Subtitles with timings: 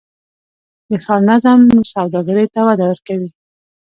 [0.89, 1.59] د ښار نظم
[1.93, 3.29] سوداګرۍ ته وده ورکوي؟